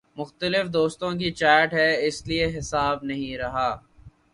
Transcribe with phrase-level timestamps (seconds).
[0.17, 3.69] مختلف دوستوں کی چیٹ ہے اس لیے حساب نہیں رہا